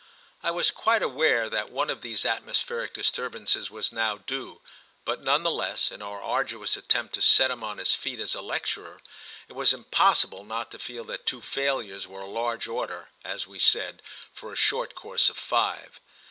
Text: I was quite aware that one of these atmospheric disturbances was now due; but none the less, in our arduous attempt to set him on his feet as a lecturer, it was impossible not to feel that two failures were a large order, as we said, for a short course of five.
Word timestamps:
I 0.41 0.49
was 0.49 0.71
quite 0.71 1.03
aware 1.03 1.47
that 1.47 1.69
one 1.69 1.91
of 1.91 2.01
these 2.01 2.25
atmospheric 2.25 2.95
disturbances 2.95 3.69
was 3.69 3.91
now 3.91 4.17
due; 4.17 4.59
but 5.05 5.21
none 5.21 5.43
the 5.43 5.51
less, 5.51 5.91
in 5.91 6.01
our 6.01 6.19
arduous 6.19 6.75
attempt 6.75 7.13
to 7.13 7.21
set 7.21 7.51
him 7.51 7.63
on 7.63 7.77
his 7.77 7.93
feet 7.93 8.19
as 8.19 8.33
a 8.33 8.41
lecturer, 8.41 8.97
it 9.47 9.53
was 9.53 9.73
impossible 9.73 10.43
not 10.43 10.71
to 10.71 10.79
feel 10.79 11.03
that 11.03 11.27
two 11.27 11.43
failures 11.43 12.07
were 12.07 12.21
a 12.21 12.27
large 12.27 12.67
order, 12.67 13.09
as 13.23 13.45
we 13.45 13.59
said, 13.59 14.01
for 14.33 14.51
a 14.51 14.55
short 14.55 14.95
course 14.95 15.29
of 15.29 15.37
five. 15.37 15.99